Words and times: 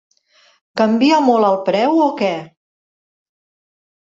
Canvia 0.81 1.19
molt 1.25 1.49
el 1.49 1.57
preu 1.67 2.01
o 2.07 2.09
que? 2.23 2.33